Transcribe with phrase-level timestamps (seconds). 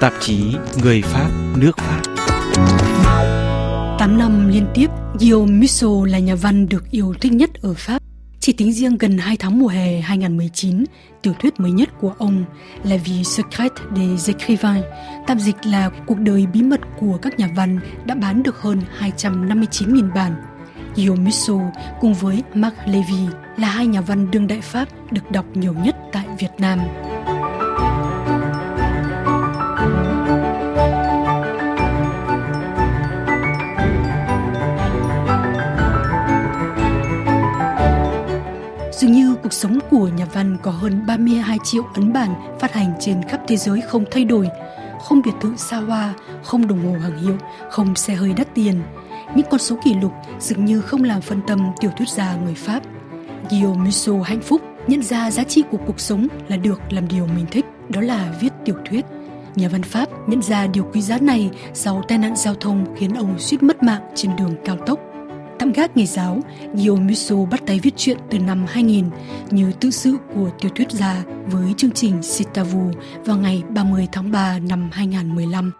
[0.00, 2.02] Tạp chí Người Pháp, nước Pháp
[3.98, 4.86] 8 năm liên tiếp,
[5.20, 8.02] Guillaume Musso là nhà văn được yêu thích nhất ở Pháp.
[8.40, 10.84] Chỉ tính riêng gần 2 tháng mùa hè 2019,
[11.22, 12.44] tiểu thuyết mới nhất của ông
[12.84, 14.84] là vie secrète des écrivains,
[15.26, 18.80] tạm dịch là cuộc đời bí mật của các nhà văn đã bán được hơn
[19.00, 20.32] 259.000 bản.
[20.98, 21.54] Guillaume Musso
[22.00, 23.26] cùng với Marc Levy
[23.56, 26.78] là hai nhà văn đương đại Pháp được đọc nhiều nhất tại Việt Nam.
[38.92, 42.92] Dường như cuộc sống của nhà văn có hơn 32 triệu ấn bản phát hành
[43.00, 44.48] trên khắp thế giới không thay đổi,
[45.04, 47.36] không biệt thự xa hoa, không đồng hồ hàng hiệu,
[47.70, 48.82] không xe hơi đắt tiền.
[49.34, 52.54] Những con số kỷ lục dường như không làm phân tâm tiểu thuyết gia người
[52.54, 52.82] Pháp.
[53.50, 57.26] Guillaume Musso hạnh phúc nhận ra giá trị của cuộc sống là được làm điều
[57.26, 59.04] mình thích, đó là viết tiểu thuyết.
[59.54, 63.14] Nhà văn Pháp nhận ra điều quý giá này sau tai nạn giao thông khiến
[63.14, 65.00] ông suýt mất mạng trên đường cao tốc.
[65.58, 66.40] Tạm gác nghề giáo,
[66.74, 69.04] Guillaume Musso bắt tay viết truyện từ năm 2000
[69.50, 72.90] như tự sự của tiểu thuyết gia với chương trình Citavu
[73.24, 75.72] vào ngày 30 tháng 3 năm 2015.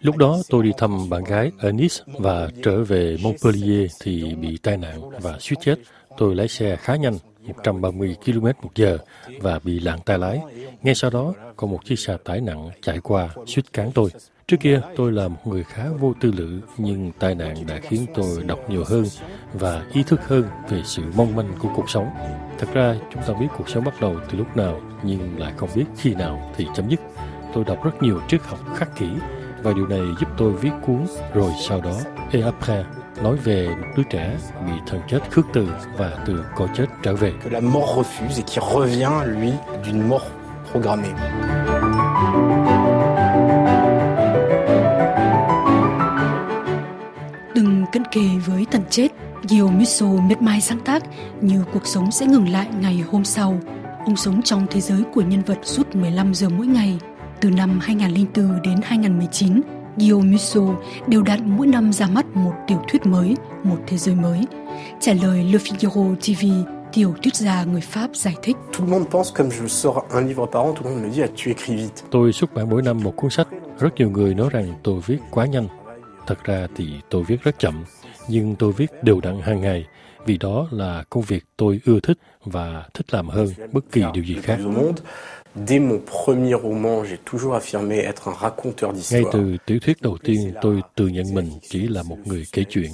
[0.00, 4.58] Lúc đó tôi đi thăm bạn gái ở Nice và trở về Montpellier thì bị
[4.62, 5.74] tai nạn và suýt chết.
[6.18, 8.98] Tôi lái xe khá nhanh, 130 km một giờ
[9.40, 10.40] và bị lạng tay lái.
[10.82, 14.10] Ngay sau đó, có một chiếc xe tải nặng chạy qua suýt cán tôi.
[14.46, 18.06] Trước kia, tôi là một người khá vô tư lự, nhưng tai nạn đã khiến
[18.14, 19.04] tôi đọc nhiều hơn
[19.52, 22.08] và ý thức hơn về sự mong manh của cuộc sống.
[22.58, 25.68] Thật ra, chúng ta biết cuộc sống bắt đầu từ lúc nào, nhưng lại không
[25.74, 27.00] biết khi nào thì chấm dứt.
[27.54, 29.08] Tôi đọc rất nhiều triết học khắc kỹ,
[29.62, 31.92] và điều này giúp tôi viết cuốn rồi sau đó
[32.32, 32.84] Et après
[33.22, 37.14] nói về một đứa trẻ bị thần chết khước từ và từ cõi chết trở
[37.14, 37.32] về.
[37.44, 39.52] Que la mort refuse et qui revient lui
[39.84, 40.22] d'une mort
[40.72, 41.08] programmée.
[47.54, 49.08] Đừng cận kề với tần chết,
[49.48, 51.02] Guillaume Musso miệt mài sáng tác
[51.40, 53.60] như cuộc sống sẽ ngừng lại ngày hôm sau.
[54.06, 56.98] Ông sống trong thế giới của nhân vật suốt 15 giờ mỗi ngày.
[57.40, 59.60] Từ năm 2004 đến 2019,
[59.96, 60.60] Guillaume Musso
[61.06, 64.40] đều đặn mỗi năm ra mắt một tiểu thuyết mới, một thế giới mới.
[65.00, 68.56] Trả lời Le Figaro TV, tiểu thuyết gia người Pháp giải thích.
[68.72, 71.12] Tout le monde pense comme je sors un livre par an, tout le monde me
[71.12, 72.02] dit ah, tu écris vite.
[72.10, 73.48] Tôi xuất bản mỗi năm một cuốn sách.
[73.78, 75.68] Rất nhiều người nói rằng tôi viết quá nhanh.
[76.26, 77.84] Thật ra thì tôi viết rất chậm,
[78.28, 79.86] nhưng tôi viết đều đặn hàng ngày
[80.26, 84.24] vì đó là công việc tôi ưa thích và thích làm hơn bất kỳ điều
[84.24, 84.58] gì khác.
[85.56, 89.32] Dès mon premier roman, j'ai toujours affirmé être un raconteur Ngay d'histoire.
[89.32, 92.90] từ tiểu thuyết đầu tiên, tôi tự nhận mình chỉ là một người kể chuyện.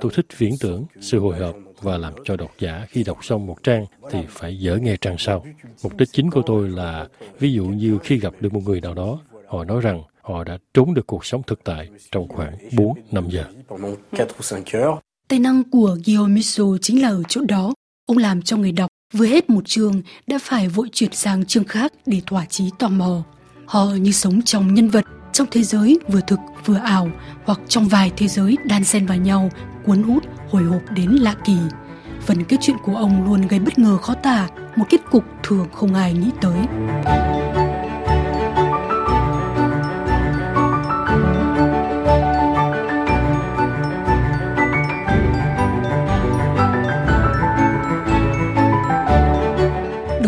[0.00, 3.46] Tôi thích viễn tưởng, sự hồi hộp và làm cho độc giả khi đọc xong
[3.46, 5.44] một trang thì phải dở nghe trang sau.
[5.82, 7.08] Mục đích chính của tôi là,
[7.38, 10.58] ví dụ như khi gặp được một người nào đó, họ nói rằng họ đã
[10.74, 13.44] trốn được cuộc sống thực tại trong khoảng 4-5 giờ.
[13.44, 13.96] Pendant 4 ou
[14.50, 14.98] 5 heures,
[15.28, 17.74] Tài năng của Guillaume Musso chính là ở chỗ đó.
[18.06, 21.64] Ông làm cho người đọc vừa hết một chương đã phải vội chuyển sang chương
[21.64, 23.22] khác để thỏa chí tò mò.
[23.66, 27.10] Họ như sống trong nhân vật, trong thế giới vừa thực vừa ảo
[27.44, 29.50] hoặc trong vài thế giới đan xen vào nhau,
[29.84, 31.56] cuốn hút, hồi hộp đến lạ kỳ.
[32.26, 35.66] Phần kết chuyện của ông luôn gây bất ngờ khó tả, một kết cục thường
[35.72, 36.58] không ai nghĩ tới.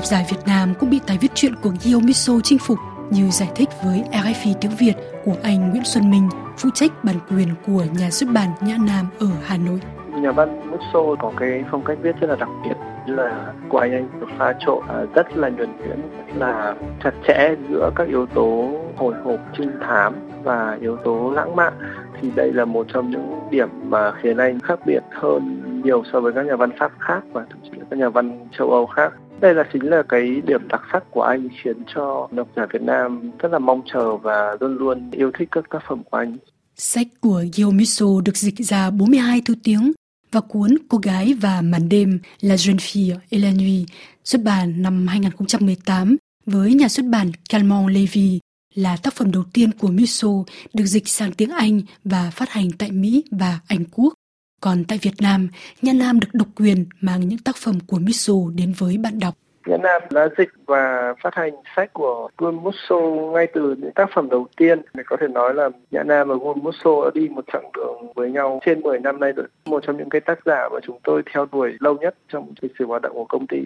[0.01, 2.79] Độc giả Việt Nam cũng bị tài viết truyện của Gio Miso chinh phục
[3.11, 4.93] như giải thích với RFI tiếng Việt
[5.25, 6.29] của anh Nguyễn Xuân Minh,
[6.59, 9.81] phụ trách bản quyền của nhà xuất bản Nhã Nam ở Hà Nội.
[10.15, 12.75] nhà văn Musso có cái phong cách viết rất là đặc biệt
[13.07, 16.01] là của anh anh được pha trộn à, rất là nhuần nhuyễn
[16.35, 16.75] là
[17.05, 21.73] chặt chẽ giữa các yếu tố hồi hộp trinh thám và yếu tố lãng mạn
[22.21, 26.21] thì đây là một trong những điểm mà khiến anh khác biệt hơn nhiều so
[26.21, 28.87] với các nhà văn Pháp khác và thậm chí là các nhà văn châu Âu
[28.87, 32.67] khác đây là chính là cái điểm đặc sắc của anh, khiến cho độc giả
[32.73, 36.17] Việt Nam rất là mong chờ và luôn luôn yêu thích các tác phẩm của
[36.17, 36.37] anh
[36.77, 37.85] Sách của Guillaume
[38.25, 39.93] được dịch ra 42 thứ tiếng
[40.33, 43.89] và cuốn Cô gái và màn đêm La jeune fille et la nuit,
[44.25, 46.17] xuất bản năm 2018
[46.47, 48.41] với nhà xuất bản Calmont Levy
[48.75, 50.29] là tác phẩm đầu tiên của Musso
[50.75, 54.15] được dịch sang tiếng Anh và phát hành tại Mỹ và Anh Quốc.
[54.61, 55.49] Còn tại Việt Nam,
[55.83, 59.35] Nha Nam được độc quyền mang những tác phẩm của Mitsu đến với bạn đọc.
[59.67, 63.01] Nhã Nam đã dịch và phát hành sách của Gun Musso
[63.33, 64.83] ngay từ những tác phẩm đầu tiên.
[64.95, 68.13] Mình có thể nói là Nhã Nam và Gun Musso đã đi một chặng đường
[68.15, 69.47] với nhau trên 10 năm nay rồi.
[69.65, 72.73] Một trong những cái tác giả mà chúng tôi theo đuổi lâu nhất trong lịch
[72.79, 73.59] sử hoạt động của công ty.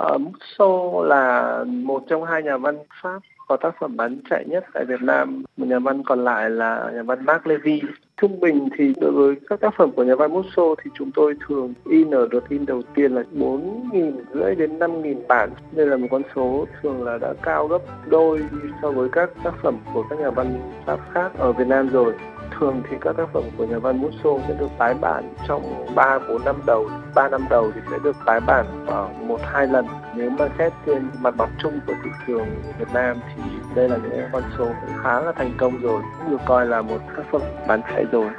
[0.00, 3.18] Uh, Musso là một trong hai nhà văn Pháp
[3.48, 5.42] có tác phẩm bán chạy nhất tại Việt Nam.
[5.56, 7.82] Một nhà văn còn lại là nhà văn Mark Levy.
[8.20, 11.34] Trung bình thì đối với các tác phẩm của nhà văn Musso thì chúng tôi
[11.48, 15.50] thường in ở đợt in đầu tiên là bốn nghìn rưỡi đến năm nghìn bản.
[15.72, 18.40] Đây là một con số thường là đã cao gấp đôi
[18.82, 22.14] so với các tác phẩm của các nhà văn Pháp khác ở Việt Nam rồi
[22.58, 25.62] thường thì các tác phẩm của nhà văn Musso sẽ được tái bản trong
[25.94, 29.66] 3 4 năm đầu, 3 năm đầu thì sẽ được tái bản khoảng một hai
[29.66, 29.86] lần.
[30.16, 32.46] Nếu mà xét trên mặt bằng chung của thị trường
[32.78, 33.42] Việt Nam thì
[33.76, 36.82] đây là những con số cũng khá là thành công rồi, cũng được coi là
[36.82, 38.30] một tác phẩm bán chạy rồi.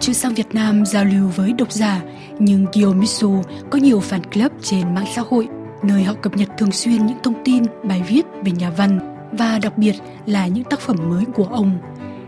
[0.00, 2.00] chưa sang Việt Nam giao lưu với độc giả,
[2.38, 5.48] nhưng Kiyomitsu có nhiều fan club trên mạng xã hội,
[5.86, 9.58] nơi họ cập nhật thường xuyên những thông tin, bài viết về nhà văn và
[9.62, 9.94] đặc biệt
[10.26, 11.78] là những tác phẩm mới của ông.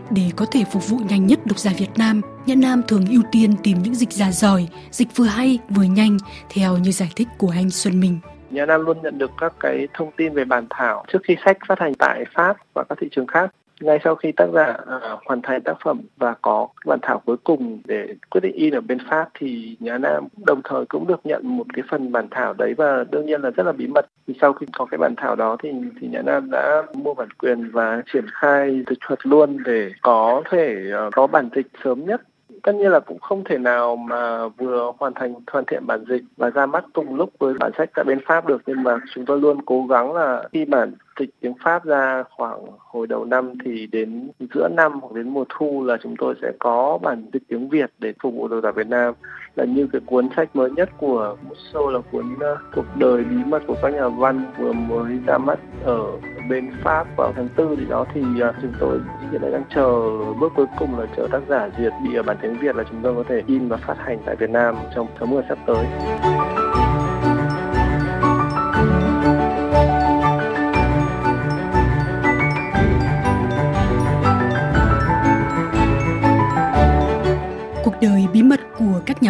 [0.09, 3.21] Để có thể phục vụ nhanh nhất độc giả Việt Nam, Nhã Nam thường ưu
[3.31, 6.17] tiên tìm những dịch giả giỏi, dịch vừa hay vừa nhanh,
[6.49, 8.19] theo như giải thích của anh Xuân Minh.
[8.49, 11.57] Nhã Nam luôn nhận được các cái thông tin về bản thảo trước khi sách
[11.67, 15.19] phát hành tại Pháp và các thị trường khác ngay sau khi tác giả uh,
[15.25, 18.81] hoàn thành tác phẩm và có bản thảo cuối cùng để quyết định in ở
[18.81, 22.53] bên Pháp thì nhà Nam đồng thời cũng được nhận một cái phần bản thảo
[22.53, 24.05] đấy và đương nhiên là rất là bí mật.
[24.27, 25.69] Thì sau khi có cái bản thảo đó thì
[26.01, 30.41] thì nhà Nam đã mua bản quyền và triển khai dịch thuật luôn để có
[30.51, 32.21] thể uh, có bản dịch sớm nhất
[32.63, 36.21] tất nhiên là cũng không thể nào mà vừa hoàn thành hoàn thiện bản dịch
[36.37, 38.61] và ra mắt cùng lúc với bản sách tại bên Pháp được.
[38.65, 42.59] Nhưng mà chúng tôi luôn cố gắng là khi bản dịch tiếng Pháp ra khoảng
[42.77, 46.51] hồi đầu năm thì đến giữa năm hoặc đến mùa thu là chúng tôi sẽ
[46.59, 49.13] có bản dịch tiếng Việt để phục vụ độc giả Việt Nam.
[49.55, 53.35] Là như cái cuốn sách mới nhất của Musso là cuốn uh, cuộc đời bí
[53.45, 56.01] mật của các nhà văn vừa mới ra mắt ở
[56.49, 58.99] bên Pháp vào tháng tư thì đó thì uh, chúng tôi
[59.31, 59.91] hiện nay đang chờ
[60.39, 63.15] bước cuối cùng là chờ tác giả duyệt bìa bản tiếng Việt là chúng tôi
[63.15, 65.85] có thể in và phát hành tại Việt Nam trong tháng 10 sắp tới.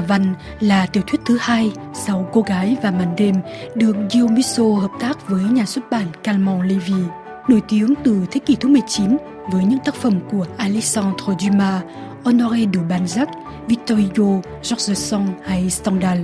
[0.10, 3.36] Văn là tiểu thuyết thứ hai sau Cô gái và màn đêm
[3.76, 7.04] được Gio Miso hợp tác với nhà xuất bản Calmon Levy,
[7.48, 9.18] nổi tiếng từ thế kỷ thứ 19
[9.52, 11.84] với những tác phẩm của Alexandre Dumas,
[12.24, 13.28] Honoré de Balzac,
[13.68, 16.20] Victor Hugo, Georges Sand hay Stendhal.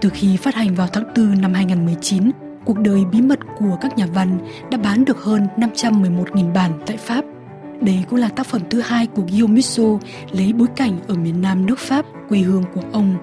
[0.00, 2.30] Từ khi phát hành vào tháng 4 năm 2019,
[2.64, 4.38] Cuộc đời bí mật của các nhà văn
[4.70, 7.24] đã bán được hơn 511.000 bản tại Pháp
[7.80, 9.82] đây cũng là tác phẩm thứ hai của Guillaume Musso
[10.32, 13.16] lấy bối cảnh ở miền nam nước Pháp, quê hương của ông.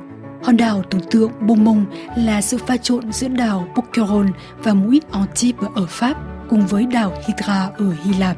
[0.44, 1.88] Hòn đảo tưởng tượng Beaumont
[2.18, 6.18] là sự pha trộn giữa đảo Boucheron và mũi Antibes ở Pháp
[6.50, 8.38] cùng với đảo Hydra ở Hy Lạp.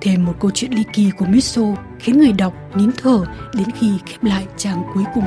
[0.00, 1.62] Thêm một câu chuyện ly kỳ của Musso
[1.98, 3.24] khiến người đọc nín thở
[3.54, 5.24] đến khi khép lại trang cuối cùng.